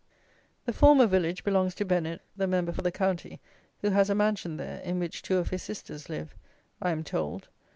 [0.65, 3.39] The former village belongs to Bennet, the member for the county,
[3.81, 6.33] who has a mansion there, in which two of his sisters live,
[6.81, 7.49] I am told.